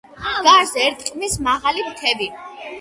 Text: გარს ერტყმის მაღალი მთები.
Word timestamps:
გარს 0.47 0.73
ერტყმის 0.85 1.37
მაღალი 1.51 1.87
მთები. 1.93 2.35